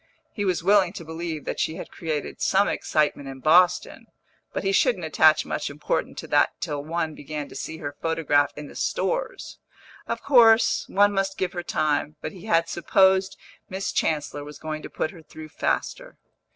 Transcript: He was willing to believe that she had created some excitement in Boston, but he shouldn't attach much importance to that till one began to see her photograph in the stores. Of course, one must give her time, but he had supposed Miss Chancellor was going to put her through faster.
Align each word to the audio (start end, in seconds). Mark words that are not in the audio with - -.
He 0.31 0.45
was 0.45 0.63
willing 0.63 0.93
to 0.93 1.05
believe 1.05 1.45
that 1.45 1.59
she 1.59 1.75
had 1.75 1.91
created 1.91 2.41
some 2.41 2.67
excitement 2.67 3.29
in 3.29 3.39
Boston, 3.39 4.07
but 4.51 4.63
he 4.63 4.71
shouldn't 4.71 5.05
attach 5.05 5.45
much 5.45 5.69
importance 5.69 6.19
to 6.21 6.27
that 6.29 6.59
till 6.59 6.83
one 6.83 7.13
began 7.13 7.47
to 7.49 7.55
see 7.55 7.77
her 7.77 7.95
photograph 8.01 8.51
in 8.57 8.65
the 8.67 8.73
stores. 8.73 9.59
Of 10.07 10.23
course, 10.23 10.89
one 10.89 11.13
must 11.13 11.37
give 11.37 11.53
her 11.53 11.61
time, 11.61 12.15
but 12.19 12.31
he 12.31 12.45
had 12.45 12.67
supposed 12.67 13.37
Miss 13.69 13.91
Chancellor 13.91 14.43
was 14.43 14.57
going 14.57 14.81
to 14.81 14.89
put 14.89 15.11
her 15.11 15.21
through 15.21 15.49
faster. 15.49 16.17